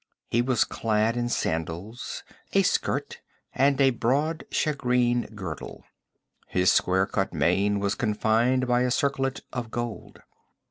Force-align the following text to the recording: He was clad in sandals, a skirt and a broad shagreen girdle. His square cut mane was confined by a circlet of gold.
He 0.31 0.41
was 0.41 0.63
clad 0.63 1.15
in 1.15 1.29
sandals, 1.29 2.23
a 2.53 2.63
skirt 2.63 3.21
and 3.53 3.79
a 3.79 3.91
broad 3.91 4.45
shagreen 4.49 5.27
girdle. 5.35 5.83
His 6.47 6.71
square 6.71 7.05
cut 7.05 7.35
mane 7.35 7.79
was 7.79 7.93
confined 7.93 8.65
by 8.65 8.81
a 8.81 8.89
circlet 8.89 9.41
of 9.53 9.69
gold. 9.69 10.21